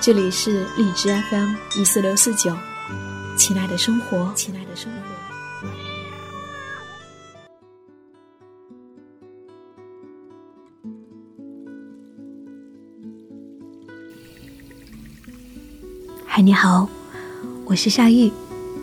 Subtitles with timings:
[0.00, 2.56] 这里是荔枝 FM 一四六四九，
[3.36, 4.98] 亲爱的生活，亲爱的生活。
[16.24, 16.88] 嗨，你好，
[17.66, 18.30] 我是夏玉，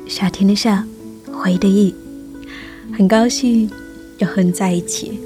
[0.07, 0.85] 夏天的夏，
[1.31, 1.95] 回忆的忆，
[2.95, 3.71] 很高兴
[4.19, 5.19] 又和你在一起。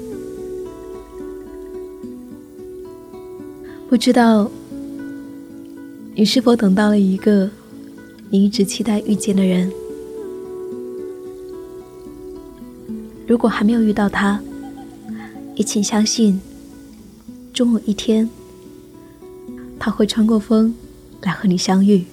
[3.88, 4.48] 不知道
[6.20, 7.48] 你是否等到了一个
[8.28, 9.72] 你一直期待遇见的人？
[13.26, 14.38] 如果还没有遇到他，
[15.56, 16.38] 也请相信，
[17.54, 18.28] 终有一天
[19.78, 20.74] 他会穿过风
[21.22, 22.04] 来和你相遇。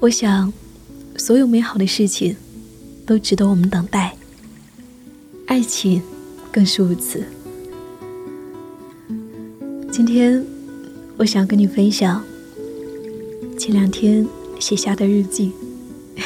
[0.00, 0.50] 我想，
[1.18, 2.34] 所有美好的事情
[3.04, 4.16] 都值得我们等待，
[5.44, 6.00] 爱情
[6.50, 7.22] 更是如此。
[9.92, 10.42] 今天，
[11.18, 12.22] 我想跟你分享
[13.58, 14.28] 前两天
[14.60, 15.50] 写下的日记。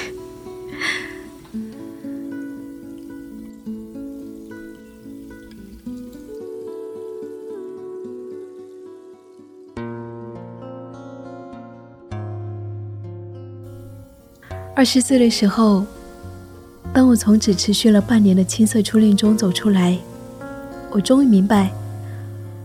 [14.75, 15.87] 二十岁的时候，
[16.93, 19.97] 当我从只持续了半年的青涩初恋中走出来，
[20.91, 21.71] 我终于明白。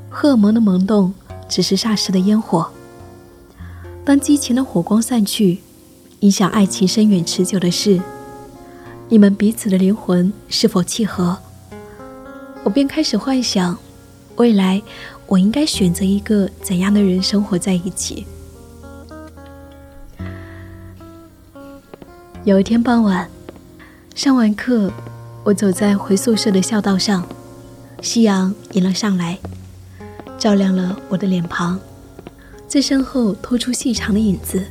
[0.10, 1.14] 荷尔蒙的萌动
[1.48, 2.70] 只是霎时的烟火。
[4.04, 5.60] 当激情的火光散去，
[6.20, 8.00] 影响爱情深远持久的是
[9.10, 11.38] 你们彼此的灵魂是否契合。
[12.64, 13.78] 我便开始幻想，
[14.38, 14.82] 未来
[15.28, 18.26] 我应该选择一个怎样的人生活在一起。
[22.44, 23.30] 有一天傍晚，
[24.14, 24.92] 上完课，
[25.44, 27.28] 我走在回宿舍的校道上，
[28.02, 29.40] 夕阳迎了上来。
[30.38, 31.80] 照亮了我的脸庞，
[32.68, 34.64] 在身后拖出细长的影子。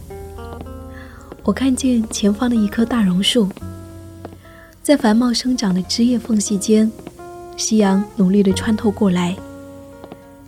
[1.43, 3.49] 我看见前方的一棵大榕树，
[4.83, 6.91] 在繁茂生长的枝叶缝隙间，
[7.57, 9.37] 夕阳努力地穿透过来，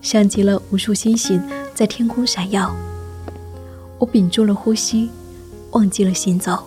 [0.00, 1.42] 像极了无数星星
[1.74, 2.74] 在天空闪耀。
[3.98, 5.10] 我屏住了呼吸，
[5.72, 6.66] 忘记了行走。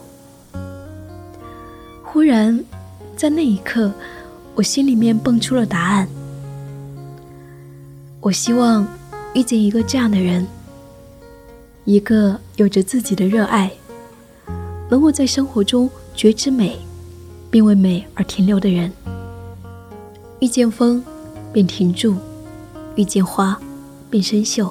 [2.04, 2.64] 忽然，
[3.16, 3.92] 在那一刻，
[4.56, 6.08] 我心里面蹦出了答案。
[8.22, 8.85] 我希望
[9.34, 10.46] 遇见一个这样的人，
[11.85, 13.72] 一个有着自己的热爱，
[14.90, 16.78] 能够在生活中觉知美，
[17.50, 18.91] 并为美而停留的人。
[20.41, 21.02] 遇见风，
[21.53, 22.16] 便停住；
[22.96, 23.58] 遇见花，
[24.09, 24.69] 便生锈。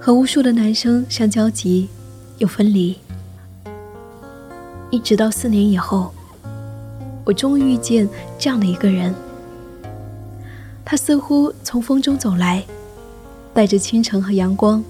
[0.00, 1.88] 和无数的男生相交集，
[2.38, 2.96] 又分离，
[4.90, 6.12] 一直到四年以后。
[7.24, 8.08] 我终于遇见
[8.38, 9.14] 这样的一个人，
[10.84, 12.62] 他似乎从风中走来，
[13.54, 14.84] 带着清晨和阳光，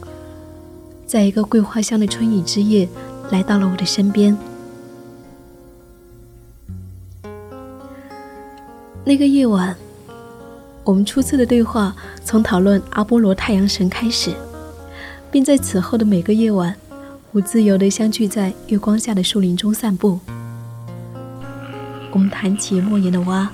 [1.06, 2.88] 在一个桂花香的春雨之夜，
[3.30, 4.36] 来到了我的身边。
[9.04, 9.76] 那个夜晚，
[10.82, 11.94] 我们初次的对话
[12.24, 14.34] 从讨论阿波罗太阳神开始，
[15.30, 16.74] 并在此后的每个夜晚，
[17.30, 20.18] 我自由地相聚在月光下的树林中散步。
[22.14, 23.50] 我们谈起莫言的蛙，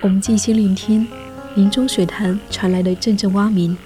[0.00, 1.04] 我们静心聆听
[1.56, 3.76] 林中水潭传来的阵阵蛙鸣，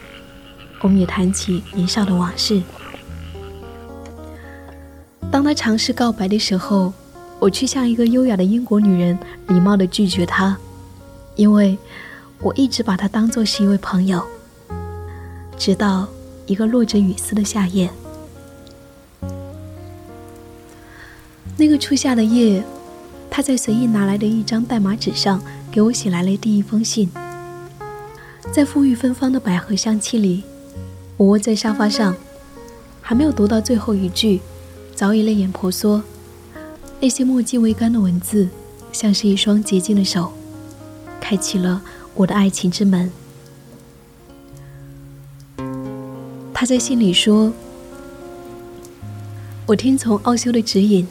[0.83, 2.61] 我们也谈起年少的往事。
[5.33, 6.93] 当他尝试告白的时候，
[7.39, 10.55] 我却像一个优雅的英国女人，礼貌地拒绝他，
[11.35, 11.79] 因为
[12.41, 14.23] 我一直把他当作是一位朋友。
[15.57, 16.07] 直到
[16.45, 17.89] 一个落着雨丝的夏夜，
[21.57, 22.63] 那个初夏的夜。
[23.37, 27.11] 他在随意拿来的一张代码纸上给我写来了第一封信。
[28.53, 30.45] 在馥郁芬芳的百合香气里，
[31.17, 32.15] 我窝在沙发上，
[33.03, 34.41] 还没有读到最后一句，
[34.95, 36.01] 早已泪眼婆娑。
[37.01, 38.49] 那些墨迹未干的文字，
[38.93, 40.33] 像是一双洁净的手，
[41.21, 41.83] 开启了
[42.15, 43.11] 我的爱情之门。
[46.53, 47.53] 他在信里说
[49.67, 51.05] ：“我听从奥修的指引。”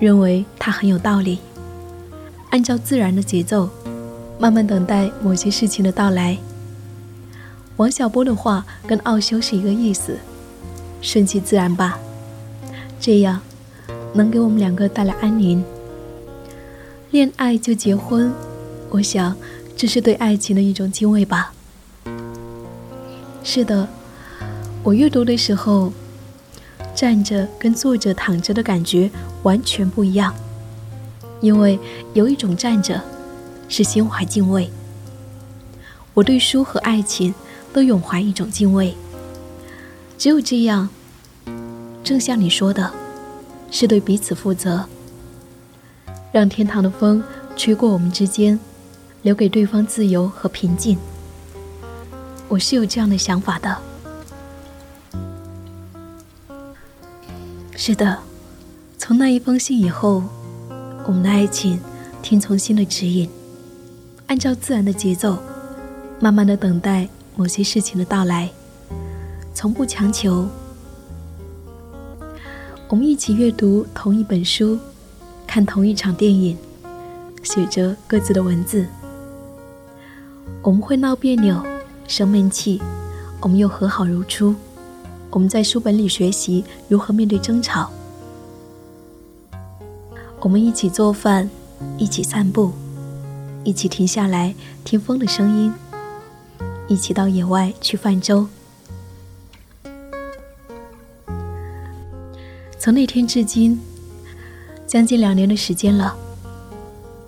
[0.00, 1.38] 认为他很有道理。
[2.50, 3.70] 按照自然的节奏，
[4.38, 6.36] 慢慢等待某些事情的到来。
[7.76, 10.16] 王小波的话跟奥修是一个意思，
[11.00, 11.98] 顺其自然吧，
[12.98, 13.40] 这样
[14.12, 15.62] 能给我们两个带来安宁。
[17.10, 18.32] 恋爱就结婚，
[18.90, 19.36] 我想
[19.76, 21.52] 这是对爱情的一种敬畏吧。
[23.42, 23.88] 是的，
[24.82, 25.92] 我阅读的时候，
[27.00, 29.10] 站着跟坐着、躺着的感觉
[29.42, 30.34] 完全不一样，
[31.40, 31.78] 因为
[32.12, 33.00] 有一种站着
[33.70, 34.68] 是心怀敬畏。
[36.12, 37.32] 我对书和爱情。
[37.72, 38.96] 都永怀一种敬畏，
[40.18, 40.88] 只有这样，
[42.02, 42.92] 正像你说的，
[43.70, 44.84] 是对彼此负责，
[46.32, 47.22] 让天堂的风
[47.54, 48.58] 吹过我们之间，
[49.22, 50.98] 留给对方自由和平静。
[52.48, 53.89] 我是有这样的想法的。
[57.82, 58.18] 是的，
[58.98, 60.22] 从那一封信以后，
[61.06, 61.80] 我们的爱情
[62.20, 63.26] 听从心的指引，
[64.26, 65.38] 按照自然的节奏，
[66.20, 67.08] 慢慢的等待。
[67.36, 68.50] 某些事情的到来，
[69.54, 70.46] 从不强求。
[72.86, 74.78] 我们一起阅读同一本书，
[75.46, 76.58] 看同一场电影，
[77.42, 78.84] 写着各自的文字。
[80.60, 81.64] 我们会闹别扭，
[82.06, 82.82] 生闷气，
[83.40, 84.54] 我们又和好如初。
[85.30, 87.90] 我们在书本里学习如何面对争吵。
[90.40, 91.48] 我们一起做饭，
[91.98, 92.72] 一起散步，
[93.62, 94.54] 一起停下来
[94.84, 95.72] 听风的声音。
[96.88, 98.48] 一起到野外去泛舟。
[102.80, 103.78] 从那天至今，
[104.88, 106.16] 将近两年的时间了，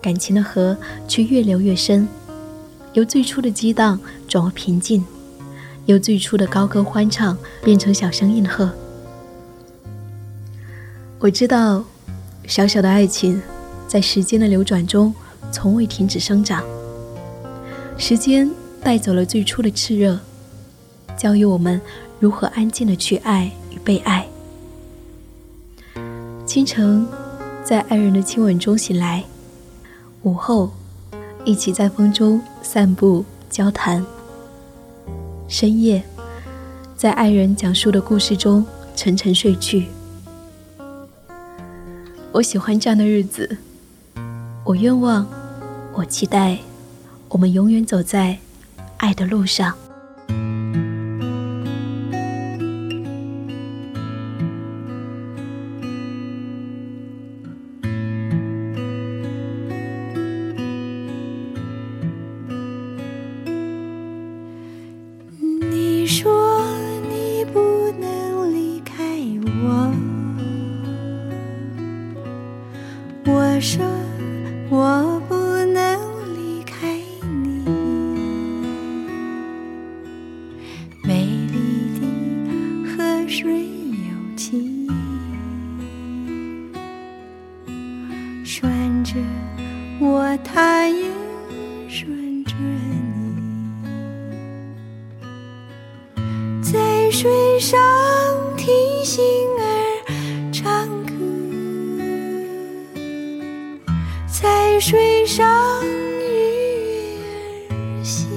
[0.01, 0.75] 感情的河
[1.07, 2.05] 却越流越深，
[2.91, 3.97] 由最初的激荡
[4.27, 5.05] 转为平静，
[5.85, 8.69] 由最初的高歌欢唱变成小声应和。
[11.19, 11.83] 我知道，
[12.47, 13.41] 小小的爱情，
[13.87, 15.13] 在时间的流转中，
[15.51, 16.63] 从未停止生长。
[17.97, 18.49] 时间。
[18.85, 20.19] 带走了最初的炽热，
[21.15, 21.79] 教育我们
[22.19, 24.27] 如何安静的去爱与被爱。
[26.45, 27.07] 清晨，
[27.63, 29.23] 在爱人的亲吻中醒来；
[30.23, 30.73] 午后，
[31.45, 34.03] 一起在风中散步交谈；
[35.53, 36.01] 深夜，
[36.95, 38.65] 在爱人讲述的故事中
[38.95, 39.85] 沉沉睡去。
[42.31, 43.57] 我喜欢这样的日子，
[44.63, 45.27] 我愿望，
[45.93, 46.57] 我期待，
[47.29, 48.39] 我们永远走在。
[48.97, 49.77] 爱的路上。
[88.45, 89.15] 顺着
[89.99, 91.09] 我，它也
[91.87, 92.53] 顺着
[96.15, 96.21] 你，
[96.61, 97.79] 在水上
[98.57, 98.67] 听
[99.03, 99.23] 心
[99.57, 99.63] 儿
[100.51, 101.13] 唱歌，
[104.27, 106.25] 在水上与
[107.17, 107.25] 月
[107.69, 108.27] 儿嬉。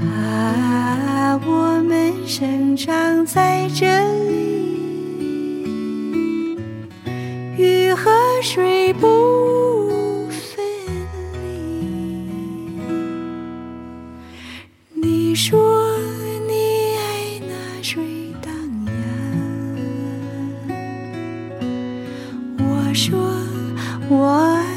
[0.00, 3.84] 啊，我们生长在这
[4.28, 4.63] 里。
[8.44, 10.62] 水不分
[11.32, 11.48] 离。
[14.92, 15.84] 你说。
[22.58, 23.18] 我说，
[24.08, 24.73] 我爱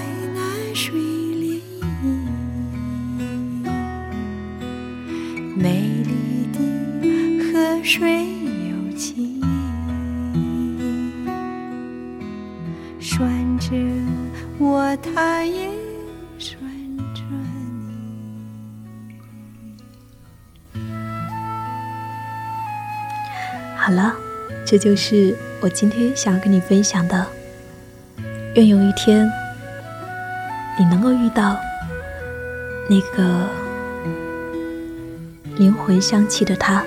[23.87, 24.13] 好了，
[24.65, 27.25] 这就是我今天想要跟你分享的。
[28.55, 29.25] 愿有一天，
[30.77, 31.55] 你能够遇到
[32.89, 33.47] 那个
[35.55, 36.83] 灵魂相契的他，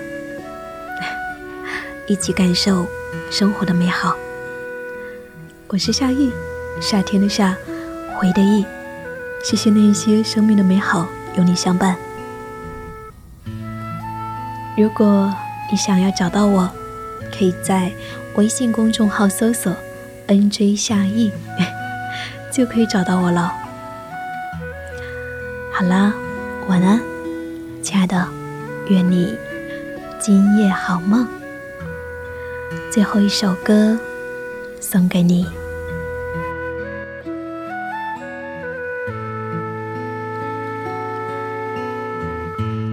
[2.07, 2.87] 一起感受
[3.31, 4.15] 生活的美好。
[5.69, 6.31] 我是夏意，
[6.83, 7.57] 夏天的夏，
[8.19, 8.67] 回的意。
[9.43, 11.97] 谢谢那些生命的美好有你相伴。
[14.77, 15.35] 如果
[15.71, 16.71] 你想要找到我，
[17.41, 17.91] 可以在
[18.35, 19.75] 微信公众号搜索
[20.29, 21.33] “nj 夏意”，
[22.53, 23.51] 就可以找到我了。
[25.73, 26.13] 好啦，
[26.69, 27.01] 晚安，
[27.83, 28.29] 亲爱的，
[28.91, 29.35] 愿你
[30.19, 31.27] 今夜好梦。
[32.91, 33.99] 最后一首歌
[34.79, 35.47] 送给你。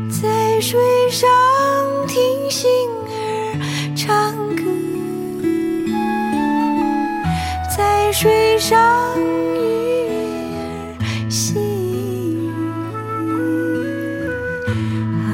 [0.10, 0.80] 在水
[1.12, 1.28] 上
[8.20, 10.08] 水上鱼
[10.98, 11.60] 儿戏。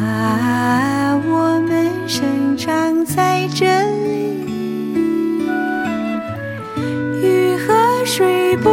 [0.02, 3.66] 啊，我们生长在这
[4.04, 4.44] 里，
[7.22, 7.74] 鱼和
[8.04, 8.70] 水不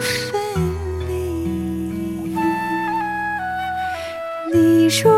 [0.00, 0.40] 分
[1.06, 1.14] 离。
[4.52, 5.12] 你说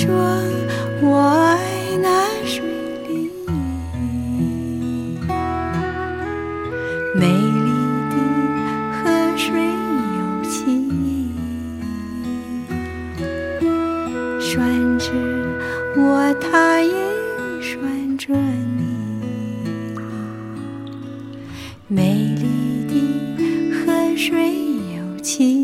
[0.00, 0.14] 说
[1.02, 1.58] 我爱
[2.00, 2.08] 那
[2.46, 2.62] 水
[3.08, 3.32] 里
[7.16, 7.68] 美丽
[8.08, 8.14] 的
[8.94, 8.96] 河
[9.36, 9.50] 水
[10.14, 11.34] 有情，
[14.38, 15.10] 拴着
[15.96, 16.94] 我，它也
[17.60, 18.32] 拴着
[18.76, 18.80] 你。
[21.88, 22.44] 美丽
[22.86, 23.42] 的
[23.84, 24.54] 河水
[24.96, 25.57] 有情，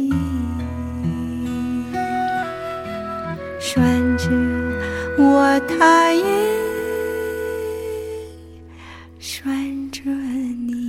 [5.68, 6.24] 他也
[9.18, 10.83] 拴着你。